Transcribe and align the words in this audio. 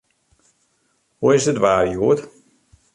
Hoe 1.19 1.33
is 1.37 1.47
it 1.51 1.61
waar 1.63 1.85
hjoed? 1.91 2.19